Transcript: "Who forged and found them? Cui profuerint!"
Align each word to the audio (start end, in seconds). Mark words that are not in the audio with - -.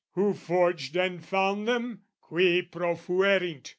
"Who 0.15 0.33
forged 0.33 0.95
and 0.95 1.23
found 1.23 1.67
them? 1.67 2.01
Cui 2.21 2.63
profuerint!" 2.63 3.69